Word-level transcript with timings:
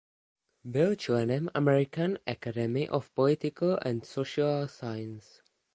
Byl 0.63 0.95
členem 0.95 1.49
American 1.53 2.17
Academy 2.27 2.89
of 2.89 3.09
Political 3.11 3.77
and 3.85 4.03
Social 4.05 4.67
Science. 4.67 5.41